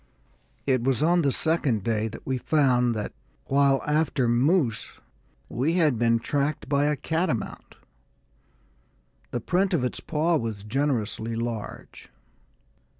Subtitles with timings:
[0.65, 3.13] It was on the second day that we found that,
[3.45, 4.93] while after moose,
[5.47, 7.77] we had been tracked by a catamount.
[9.29, 12.09] The print of its paw was generously large.